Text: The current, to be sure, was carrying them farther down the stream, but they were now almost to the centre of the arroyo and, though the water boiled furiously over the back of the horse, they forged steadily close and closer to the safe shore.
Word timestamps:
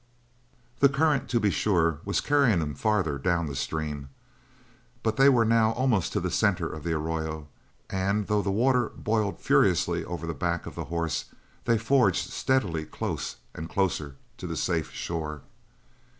The 0.79 0.89
current, 0.89 1.29
to 1.29 1.39
be 1.39 1.51
sure, 1.51 1.99
was 2.05 2.21
carrying 2.21 2.57
them 2.57 2.73
farther 2.73 3.19
down 3.19 3.45
the 3.45 3.55
stream, 3.55 4.09
but 5.03 5.15
they 5.15 5.29
were 5.29 5.45
now 5.45 5.73
almost 5.73 6.11
to 6.13 6.19
the 6.19 6.31
centre 6.31 6.67
of 6.67 6.83
the 6.83 6.93
arroyo 6.93 7.49
and, 7.87 8.25
though 8.25 8.41
the 8.41 8.49
water 8.49 8.89
boiled 8.95 9.39
furiously 9.39 10.03
over 10.03 10.25
the 10.25 10.33
back 10.33 10.65
of 10.65 10.73
the 10.73 10.85
horse, 10.85 11.25
they 11.65 11.77
forged 11.77 12.31
steadily 12.31 12.83
close 12.83 13.35
and 13.53 13.69
closer 13.69 14.15
to 14.39 14.47
the 14.47 14.57
safe 14.57 14.89
shore. 14.91 15.43